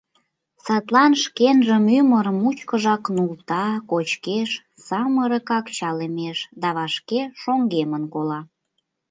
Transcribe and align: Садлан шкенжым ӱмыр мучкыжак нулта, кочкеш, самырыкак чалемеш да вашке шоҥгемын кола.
Садлан 0.65 1.13
шкенжым 1.23 1.85
ӱмыр 1.99 2.25
мучкыжак 2.41 3.03
нулта, 3.15 3.65
кочкеш, 3.89 4.49
самырыкак 4.85 5.65
чалемеш 5.77 6.37
да 6.61 6.69
вашке 6.77 7.21
шоҥгемын 7.41 8.03
кола. 8.13 8.39